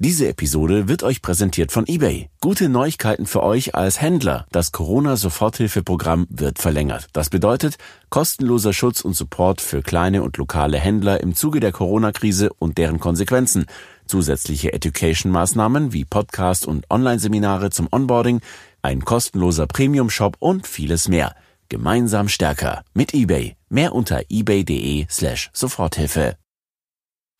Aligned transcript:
Diese 0.00 0.28
Episode 0.28 0.86
wird 0.86 1.02
euch 1.02 1.22
präsentiert 1.22 1.72
von 1.72 1.84
eBay. 1.88 2.30
Gute 2.40 2.68
Neuigkeiten 2.68 3.26
für 3.26 3.42
euch 3.42 3.74
als 3.74 4.00
Händler. 4.00 4.46
Das 4.52 4.70
Corona-Soforthilfeprogramm 4.70 6.28
wird 6.30 6.60
verlängert. 6.60 7.08
Das 7.12 7.30
bedeutet 7.30 7.78
kostenloser 8.08 8.72
Schutz 8.72 9.00
und 9.00 9.14
Support 9.14 9.60
für 9.60 9.82
kleine 9.82 10.22
und 10.22 10.36
lokale 10.36 10.78
Händler 10.78 11.20
im 11.20 11.34
Zuge 11.34 11.58
der 11.58 11.72
Corona-Krise 11.72 12.50
und 12.60 12.78
deren 12.78 13.00
Konsequenzen. 13.00 13.66
Zusätzliche 14.06 14.72
Education-Maßnahmen 14.72 15.92
wie 15.92 16.04
Podcast 16.04 16.64
und 16.64 16.88
Online-Seminare 16.90 17.70
zum 17.70 17.88
Onboarding, 17.90 18.40
ein 18.82 19.04
kostenloser 19.04 19.66
Premium-Shop 19.66 20.36
und 20.38 20.68
vieles 20.68 21.08
mehr. 21.08 21.34
Gemeinsam 21.68 22.28
stärker 22.28 22.84
mit 22.94 23.14
eBay. 23.14 23.56
Mehr 23.68 23.96
unter 23.96 24.22
ebay.de 24.28 25.06
slash 25.10 25.50
Soforthilfe. 25.52 26.36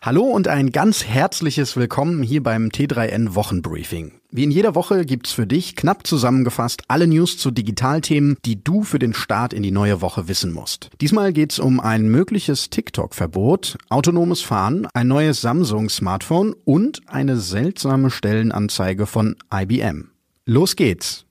Hallo 0.01 0.23
und 0.23 0.47
ein 0.47 0.71
ganz 0.71 1.05
herzliches 1.05 1.77
Willkommen 1.77 2.23
hier 2.23 2.41
beim 2.41 2.69
T3N 2.69 3.35
Wochenbriefing. 3.35 4.13
Wie 4.31 4.45
in 4.45 4.53
jeder 4.53 4.77
Woche 4.77 5.05
gibt's 5.05 5.33
für 5.33 5.47
dich 5.47 5.75
knapp 5.75 6.07
zusammengefasst 6.07 6.83
alle 6.87 7.09
News 7.09 7.37
zu 7.37 7.51
Digitalthemen, 7.51 8.37
die 8.45 8.63
du 8.63 8.85
für 8.85 9.01
den 9.01 9.13
Start 9.13 9.53
in 9.53 9.65
die 9.65 9.73
neue 9.73 10.01
Woche 10.01 10.29
wissen 10.29 10.53
musst. 10.53 10.91
Diesmal 11.01 11.33
geht's 11.33 11.59
um 11.59 11.81
ein 11.81 12.09
mögliches 12.09 12.71
TikTok-Verbot, 12.71 13.77
autonomes 13.89 14.41
Fahren, 14.41 14.87
ein 14.95 15.09
neues 15.09 15.41
Samsung-Smartphone 15.41 16.55
und 16.65 17.03
eine 17.09 17.37
seltsame 17.37 18.13
Stellenanzeige 18.13 19.05
von 19.05 19.35
IBM. 19.53 20.11
Los 20.47 20.77
geht's! 20.77 21.27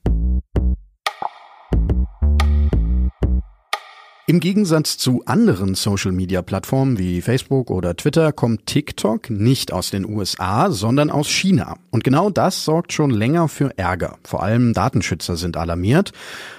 Im 4.30 4.40
Gegensatz 4.40 4.98
zu 4.98 5.22
anderen 5.24 5.74
Social-Media-Plattformen 5.74 6.98
wie 6.98 7.22
Facebook 7.22 7.70
oder 7.70 7.96
Twitter 7.96 8.30
kommt 8.30 8.66
TikTok 8.66 9.30
nicht 9.30 9.72
aus 9.72 9.90
den 9.90 10.04
USA, 10.04 10.70
sondern 10.70 11.10
aus 11.10 11.28
China. 11.28 11.78
Und 11.90 12.04
genau 12.04 12.28
das 12.28 12.62
sorgt 12.62 12.92
schon 12.92 13.08
länger 13.08 13.48
für 13.48 13.72
Ärger. 13.78 14.18
Vor 14.24 14.42
allem 14.42 14.74
Datenschützer 14.74 15.36
sind 15.36 15.56
alarmiert. 15.56 16.12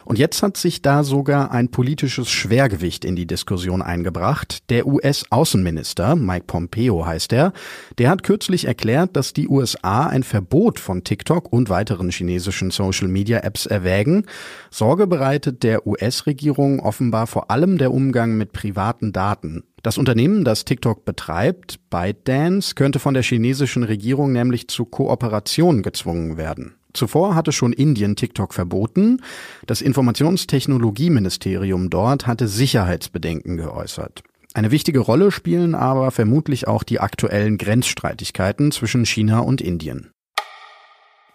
Und 0.03 0.17
jetzt 0.17 0.41
hat 0.41 0.57
sich 0.57 0.81
da 0.81 1.03
sogar 1.03 1.51
ein 1.51 1.69
politisches 1.69 2.31
Schwergewicht 2.31 3.05
in 3.05 3.15
die 3.15 3.27
Diskussion 3.27 3.83
eingebracht. 3.83 4.67
Der 4.71 4.87
US-Außenminister, 4.87 6.15
Mike 6.15 6.45
Pompeo 6.47 7.05
heißt 7.05 7.31
er, 7.33 7.53
der 7.99 8.09
hat 8.09 8.23
kürzlich 8.23 8.65
erklärt, 8.65 9.15
dass 9.15 9.33
die 9.33 9.47
USA 9.47 10.07
ein 10.07 10.23
Verbot 10.23 10.79
von 10.79 11.03
TikTok 11.03 11.53
und 11.53 11.69
weiteren 11.69 12.09
chinesischen 12.09 12.71
Social-Media-Apps 12.71 13.67
erwägen. 13.67 14.25
Sorge 14.71 15.05
bereitet 15.05 15.61
der 15.61 15.85
US-Regierung 15.85 16.79
offenbar 16.79 17.27
vor 17.27 17.51
allem 17.51 17.58
allem 17.59 17.77
der 17.77 17.91
Umgang 17.91 18.37
mit 18.37 18.53
privaten 18.53 19.11
Daten. 19.11 19.63
Das 19.83 19.97
Unternehmen, 19.97 20.45
das 20.45 20.63
TikTok 20.63 21.03
betreibt, 21.03 21.81
ByteDance, 21.89 22.73
könnte 22.73 22.99
von 22.99 23.13
der 23.13 23.23
chinesischen 23.23 23.83
Regierung 23.83 24.31
nämlich 24.31 24.69
zu 24.69 24.85
Kooperation 24.85 25.83
gezwungen 25.83 26.37
werden. 26.37 26.75
Zuvor 26.93 27.35
hatte 27.35 27.51
schon 27.51 27.73
Indien 27.73 28.15
TikTok 28.15 28.53
verboten. 28.53 29.21
Das 29.67 29.81
Informationstechnologieministerium 29.81 31.89
dort 31.89 32.27
hatte 32.27 32.47
Sicherheitsbedenken 32.47 33.57
geäußert. 33.57 34.23
Eine 34.53 34.71
wichtige 34.71 34.99
Rolle 34.99 35.29
spielen 35.29 35.75
aber 35.75 36.11
vermutlich 36.11 36.65
auch 36.65 36.83
die 36.83 37.01
aktuellen 37.01 37.57
Grenzstreitigkeiten 37.57 38.71
zwischen 38.71 39.05
China 39.05 39.39
und 39.39 39.59
Indien. 39.59 40.11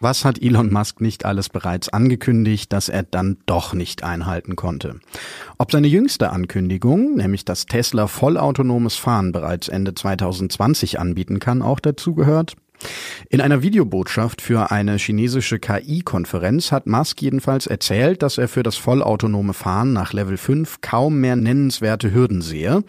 Was 0.05 0.27
hat 0.27 0.43
Elon 0.43 0.71
Musk 0.71 1.01
nicht 1.01 1.25
alles 1.25 1.49
bereits 1.49 1.89
angekündigt, 1.89 2.71
dass 2.75 2.91
er 2.91 3.05
dann 3.05 3.39
doch 3.47 3.73
nicht 3.73 4.05
einhalten 4.05 4.55
konnte? 4.55 5.01
Ob 5.57 5.73
seine 5.73 5.87
jüngste 5.87 6.29
Ankündigung, 6.29 7.15
nämlich 7.15 7.47
dass 7.47 7.65
Tesla 7.65 8.07
vollautonomes 8.07 8.97
Fahren 8.97 9.33
bereits 9.33 9.69
Ende 9.69 9.95
2020 9.95 11.01
anbieten 11.01 11.39
kann, 11.39 11.63
auch 11.63 11.81
dazu 11.81 12.15
gehört? 12.15 12.55
In 13.29 13.41
einer 13.41 13.63
Videobotschaft 13.63 14.43
für 14.43 14.71
eine 14.71 14.97
chinesische 14.97 15.59
KI-Konferenz 15.59 16.73
hat 16.73 16.87
Musk 16.87 17.21
jedenfalls 17.23 17.67
erzählt, 17.67 18.23
dass 18.23 18.39
er 18.39 18.49
für 18.49 18.63
das 18.63 18.77
vollautonome 18.77 19.55
Fahren 19.55 19.93
nach 19.93 20.13
Level 20.13 20.37
5 20.37 20.81
kaum 20.81 21.21
mehr 21.21 21.37
nennenswerte 21.37 22.13
Hürden 22.13 22.43
sehe. 22.43 22.85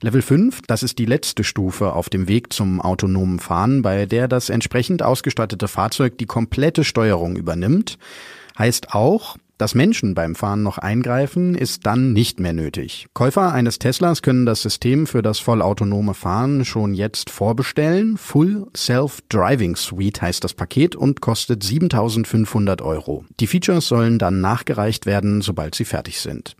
Level 0.00 0.22
5, 0.22 0.62
das 0.66 0.82
ist 0.82 0.98
die 0.98 1.06
letzte 1.06 1.44
Stufe 1.44 1.94
auf 1.94 2.08
dem 2.10 2.28
Weg 2.28 2.52
zum 2.52 2.80
autonomen 2.80 3.38
Fahren, 3.38 3.82
bei 3.82 4.06
der 4.06 4.28
das 4.28 4.50
entsprechend 4.50 5.02
ausgestattete 5.02 5.68
Fahrzeug 5.68 6.18
die 6.18 6.26
komplette 6.26 6.84
Steuerung 6.84 7.36
übernimmt. 7.36 7.98
Heißt 8.58 8.94
auch, 8.94 9.36
dass 9.58 9.74
Menschen 9.74 10.14
beim 10.14 10.34
Fahren 10.34 10.62
noch 10.62 10.78
eingreifen, 10.78 11.54
ist 11.54 11.84
dann 11.84 12.12
nicht 12.12 12.40
mehr 12.40 12.52
nötig. 12.52 13.08
Käufer 13.12 13.52
eines 13.52 13.78
Teslas 13.78 14.22
können 14.22 14.46
das 14.46 14.62
System 14.62 15.06
für 15.06 15.20
das 15.20 15.40
vollautonome 15.40 16.14
Fahren 16.14 16.64
schon 16.64 16.94
jetzt 16.94 17.30
vorbestellen. 17.30 18.16
Full 18.16 18.66
Self-Driving 18.76 19.76
Suite 19.76 20.22
heißt 20.22 20.42
das 20.42 20.54
Paket 20.54 20.96
und 20.96 21.20
kostet 21.20 21.62
7500 21.62 22.80
Euro. 22.80 23.24
Die 23.40 23.46
Features 23.46 23.88
sollen 23.88 24.18
dann 24.18 24.40
nachgereicht 24.40 25.04
werden, 25.06 25.42
sobald 25.42 25.74
sie 25.74 25.84
fertig 25.84 26.20
sind. 26.20 26.56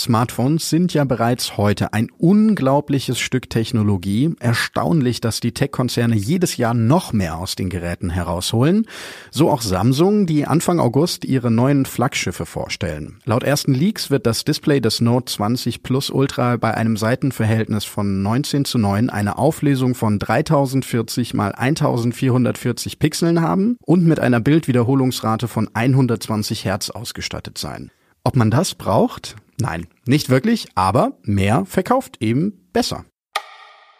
Smartphones 0.00 0.70
sind 0.70 0.94
ja 0.94 1.04
bereits 1.04 1.56
heute 1.56 1.92
ein 1.92 2.08
unglaubliches 2.18 3.18
Stück 3.18 3.50
Technologie. 3.50 4.34
Erstaunlich, 4.40 5.20
dass 5.20 5.40
die 5.40 5.52
Tech-Konzerne 5.52 6.16
jedes 6.16 6.56
Jahr 6.56 6.74
noch 6.74 7.12
mehr 7.12 7.36
aus 7.36 7.56
den 7.56 7.68
Geräten 7.68 8.10
herausholen. 8.10 8.86
So 9.30 9.50
auch 9.50 9.62
Samsung, 9.62 10.26
die 10.26 10.46
Anfang 10.46 10.80
August 10.80 11.24
ihre 11.24 11.50
neuen 11.50 11.84
Flaggschiffe 11.84 12.46
vorstellen. 12.46 13.18
Laut 13.24 13.42
ersten 13.42 13.74
Leaks 13.74 14.10
wird 14.10 14.26
das 14.26 14.44
Display 14.44 14.80
des 14.80 15.00
Note 15.00 15.32
20 15.32 15.82
Plus 15.82 16.10
Ultra 16.10 16.56
bei 16.56 16.74
einem 16.74 16.96
Seitenverhältnis 16.96 17.84
von 17.84 18.22
19 18.22 18.64
zu 18.64 18.78
9 18.78 19.10
eine 19.10 19.38
Auflösung 19.38 19.94
von 19.94 20.18
3040 20.18 21.34
mal 21.34 21.52
1440 21.52 22.98
Pixeln 22.98 23.42
haben 23.42 23.76
und 23.84 24.06
mit 24.06 24.20
einer 24.20 24.40
Bildwiederholungsrate 24.40 25.46
von 25.46 25.68
120 25.72 26.64
Hertz 26.64 26.90
ausgestattet 26.90 27.58
sein. 27.58 27.90
Ob 28.22 28.36
man 28.36 28.50
das 28.50 28.74
braucht? 28.74 29.36
Nein, 29.60 29.86
nicht 30.06 30.30
wirklich, 30.30 30.68
aber 30.74 31.18
mehr 31.22 31.64
verkauft 31.66 32.16
eben 32.20 32.68
besser. 32.72 33.04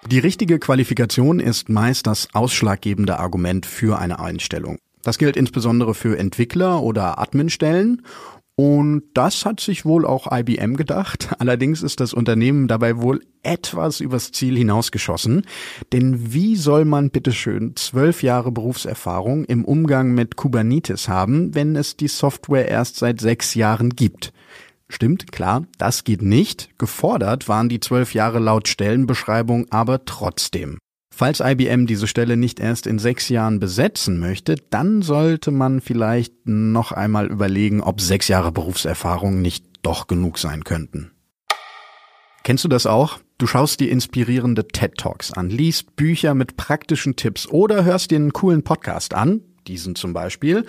Die 0.06 0.18
richtige 0.18 0.58
Qualifikation 0.58 1.40
ist 1.40 1.68
meist 1.68 2.06
das 2.06 2.28
ausschlaggebende 2.32 3.18
Argument 3.18 3.66
für 3.66 3.98
eine 3.98 4.18
Einstellung. 4.18 4.78
Das 5.02 5.18
gilt 5.18 5.36
insbesondere 5.36 5.94
für 5.94 6.18
Entwickler 6.18 6.82
oder 6.82 7.18
Adminstellen 7.18 8.02
und 8.62 9.04
das 9.14 9.46
hat 9.46 9.58
sich 9.60 9.86
wohl 9.86 10.04
auch 10.04 10.30
IBM 10.30 10.76
gedacht. 10.76 11.30
Allerdings 11.38 11.82
ist 11.82 12.00
das 12.00 12.12
Unternehmen 12.12 12.68
dabei 12.68 12.98
wohl 13.00 13.22
etwas 13.42 14.00
übers 14.00 14.32
Ziel 14.32 14.54
hinausgeschossen. 14.54 15.46
Denn 15.94 16.34
wie 16.34 16.56
soll 16.56 16.84
man 16.84 17.08
bitteschön 17.08 17.74
zwölf 17.76 18.22
Jahre 18.22 18.52
Berufserfahrung 18.52 19.46
im 19.46 19.64
Umgang 19.64 20.12
mit 20.12 20.36
Kubernetes 20.36 21.08
haben, 21.08 21.54
wenn 21.54 21.74
es 21.74 21.96
die 21.96 22.08
Software 22.08 22.68
erst 22.68 22.96
seit 22.96 23.22
sechs 23.22 23.54
Jahren 23.54 23.90
gibt? 23.90 24.34
Stimmt, 24.92 25.30
klar, 25.30 25.66
das 25.78 26.02
geht 26.02 26.20
nicht. 26.20 26.76
Gefordert 26.76 27.48
waren 27.48 27.68
die 27.68 27.78
zwölf 27.78 28.12
Jahre 28.12 28.40
laut 28.40 28.66
Stellenbeschreibung 28.66 29.66
aber 29.70 30.04
trotzdem. 30.04 30.78
Falls 31.14 31.40
IBM 31.40 31.86
diese 31.86 32.08
Stelle 32.08 32.36
nicht 32.36 32.58
erst 32.58 32.88
in 32.88 32.98
sechs 32.98 33.28
Jahren 33.28 33.60
besetzen 33.60 34.18
möchte, 34.18 34.56
dann 34.70 35.02
sollte 35.02 35.52
man 35.52 35.80
vielleicht 35.80 36.34
noch 36.44 36.90
einmal 36.90 37.26
überlegen, 37.26 37.82
ob 37.82 38.00
sechs 38.00 38.26
Jahre 38.26 38.50
Berufserfahrung 38.50 39.40
nicht 39.40 39.64
doch 39.82 40.08
genug 40.08 40.38
sein 40.38 40.64
könnten. 40.64 41.12
Kennst 42.42 42.64
du 42.64 42.68
das 42.68 42.86
auch? 42.86 43.18
Du 43.38 43.46
schaust 43.46 43.80
dir 43.80 43.90
inspirierende 43.90 44.66
TED 44.66 44.96
Talks 44.96 45.32
an, 45.32 45.50
liest 45.50 45.94
Bücher 45.94 46.34
mit 46.34 46.56
praktischen 46.56 47.14
Tipps 47.14 47.46
oder 47.46 47.84
hörst 47.84 48.10
dir 48.10 48.16
einen 48.16 48.32
coolen 48.32 48.64
Podcast 48.64 49.14
an, 49.14 49.42
diesen 49.66 49.94
zum 49.94 50.12
Beispiel, 50.12 50.66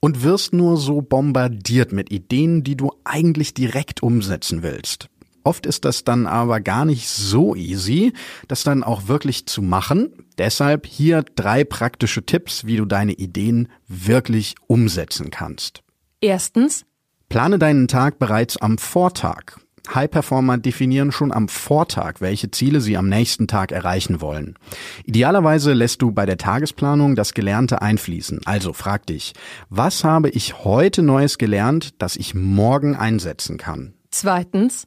und 0.00 0.22
wirst 0.22 0.52
nur 0.52 0.76
so 0.76 1.00
bombardiert 1.00 1.92
mit 1.92 2.10
Ideen, 2.10 2.64
die 2.64 2.76
du 2.76 2.92
eigentlich 3.04 3.54
direkt 3.54 4.02
umsetzen 4.02 4.62
willst. 4.62 5.08
Oft 5.44 5.66
ist 5.66 5.84
das 5.84 6.04
dann 6.04 6.26
aber 6.26 6.60
gar 6.60 6.84
nicht 6.84 7.08
so 7.08 7.56
easy, 7.56 8.12
das 8.46 8.62
dann 8.62 8.84
auch 8.84 9.08
wirklich 9.08 9.46
zu 9.46 9.60
machen. 9.60 10.12
Deshalb 10.38 10.86
hier 10.86 11.24
drei 11.34 11.64
praktische 11.64 12.24
Tipps, 12.24 12.64
wie 12.64 12.76
du 12.76 12.84
deine 12.84 13.12
Ideen 13.12 13.68
wirklich 13.88 14.54
umsetzen 14.66 15.30
kannst. 15.30 15.82
Erstens. 16.20 16.84
Plane 17.28 17.58
deinen 17.58 17.88
Tag 17.88 18.18
bereits 18.18 18.56
am 18.56 18.78
Vortag. 18.78 19.56
High-Performer 19.92 20.58
definieren 20.58 21.12
schon 21.12 21.32
am 21.32 21.48
Vortag, 21.48 22.20
welche 22.20 22.50
Ziele 22.50 22.80
sie 22.80 22.96
am 22.96 23.08
nächsten 23.08 23.48
Tag 23.48 23.72
erreichen 23.72 24.20
wollen. 24.20 24.56
Idealerweise 25.04 25.72
lässt 25.72 26.02
du 26.02 26.12
bei 26.12 26.26
der 26.26 26.38
Tagesplanung 26.38 27.14
das 27.14 27.34
Gelernte 27.34 27.82
einfließen. 27.82 28.40
Also 28.44 28.72
frag 28.72 29.06
dich, 29.06 29.32
was 29.68 30.04
habe 30.04 30.30
ich 30.30 30.64
heute 30.64 31.02
Neues 31.02 31.38
gelernt, 31.38 31.94
das 31.98 32.16
ich 32.16 32.34
morgen 32.34 32.96
einsetzen 32.96 33.58
kann? 33.58 33.94
Zweitens. 34.10 34.86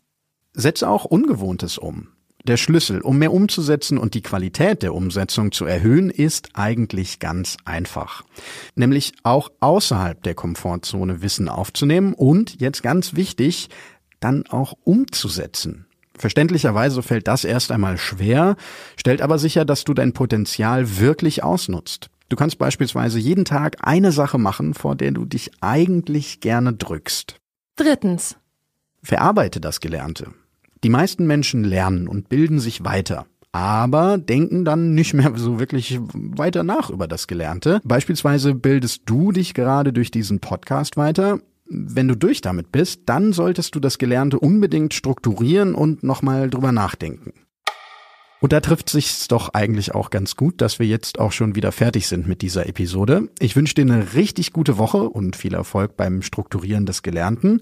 Setze 0.53 0.87
auch 0.87 1.03
Ungewohntes 1.03 1.77
um. 1.77 2.07
Der 2.47 2.57
Schlüssel, 2.57 3.01
um 3.01 3.17
mehr 3.17 3.33
umzusetzen 3.33 3.97
und 3.97 4.13
die 4.13 4.21
Qualität 4.21 4.83
der 4.83 4.93
Umsetzung 4.93 5.51
zu 5.51 5.65
erhöhen, 5.65 6.11
ist 6.11 6.49
eigentlich 6.53 7.17
ganz 7.19 7.57
einfach. 7.65 8.23
Nämlich 8.75 9.13
auch 9.23 9.49
außerhalb 9.61 10.21
der 10.21 10.35
Komfortzone 10.35 11.23
Wissen 11.23 11.49
aufzunehmen 11.49 12.13
und, 12.13 12.61
jetzt 12.61 12.83
ganz 12.83 13.15
wichtig, 13.15 13.69
dann 14.19 14.45
auch 14.47 14.73
umzusetzen. 14.83 15.85
Verständlicherweise 16.17 17.03
fällt 17.03 17.27
das 17.27 17.43
erst 17.43 17.71
einmal 17.71 17.97
schwer, 17.97 18.55
stellt 18.95 19.21
aber 19.21 19.37
sicher, 19.37 19.65
dass 19.65 19.83
du 19.83 19.93
dein 19.93 20.13
Potenzial 20.13 20.99
wirklich 20.99 21.43
ausnutzt. 21.43 22.09
Du 22.29 22.35
kannst 22.35 22.57
beispielsweise 22.57 23.19
jeden 23.19 23.45
Tag 23.45 23.77
eine 23.81 24.11
Sache 24.11 24.37
machen, 24.37 24.73
vor 24.73 24.95
der 24.95 25.11
du 25.11 25.25
dich 25.25 25.51
eigentlich 25.61 26.39
gerne 26.39 26.73
drückst. 26.73 27.35
Drittens. 27.75 28.37
Verarbeite 29.03 29.59
das 29.59 29.79
Gelernte. 29.79 30.31
Die 30.83 30.89
meisten 30.89 31.27
Menschen 31.27 31.63
lernen 31.63 32.07
und 32.07 32.29
bilden 32.29 32.59
sich 32.59 32.83
weiter 32.83 33.25
aber 33.55 34.17
denken 34.17 34.65
dann 34.65 34.95
nicht 34.95 35.13
mehr 35.13 35.31
so 35.37 35.59
wirklich 35.59 35.97
weiter 36.11 36.63
nach 36.63 36.89
über 36.89 37.07
das 37.07 37.25
Gelernte. 37.25 37.79
Beispielsweise 37.85 38.53
bildest 38.53 39.03
du 39.05 39.31
dich 39.31 39.53
gerade 39.53 39.93
durch 39.93 40.11
diesen 40.11 40.41
Podcast 40.41 40.97
weiter. 40.97 41.39
Wenn 41.67 42.07
du 42.07 42.15
durch 42.15 42.41
damit 42.41 42.71
bist, 42.71 43.01
dann 43.07 43.33
solltest 43.33 43.75
du 43.75 43.79
das 43.79 43.97
Gelernte 43.97 44.39
unbedingt 44.39 44.93
strukturieren 44.93 45.73
und 45.73 46.03
nochmal 46.03 46.49
drüber 46.49 46.71
nachdenken. 46.71 47.33
Und 48.41 48.53
da 48.53 48.59
trifft 48.59 48.89
sich's 48.89 49.27
doch 49.27 49.53
eigentlich 49.53 49.95
auch 49.95 50.11
ganz 50.11 50.35
gut, 50.35 50.61
dass 50.61 50.77
wir 50.77 50.85
jetzt 50.85 51.19
auch 51.19 51.31
schon 51.31 51.55
wieder 51.55 51.71
fertig 51.71 52.07
sind 52.07 52.27
mit 52.27 52.43
dieser 52.43 52.67
Episode. 52.67 53.29
Ich 53.39 53.55
wünsche 53.55 53.73
dir 53.73 53.81
eine 53.81 54.13
richtig 54.13 54.53
gute 54.53 54.77
Woche 54.77 55.09
und 55.09 55.35
viel 55.35 55.55
Erfolg 55.55 55.97
beim 55.97 56.21
Strukturieren 56.21 56.85
des 56.85 57.01
Gelernten. 57.01 57.61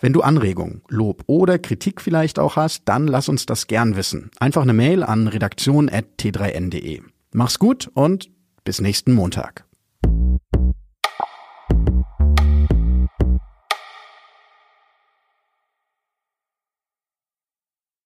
Wenn 0.00 0.12
du 0.12 0.20
Anregungen, 0.20 0.82
Lob 0.88 1.24
oder 1.26 1.58
Kritik 1.58 2.00
vielleicht 2.00 2.38
auch 2.38 2.56
hast, 2.56 2.82
dann 2.84 3.08
lass 3.08 3.28
uns 3.28 3.46
das 3.46 3.66
gern 3.66 3.96
wissen. 3.96 4.30
Einfach 4.38 4.62
eine 4.62 4.72
Mail 4.72 5.02
an 5.02 5.26
redaktion.t3n.de. 5.26 7.02
Mach's 7.32 7.58
gut 7.58 7.90
und 7.94 8.30
bis 8.64 8.80
nächsten 8.80 9.12
Montag. 9.12 9.69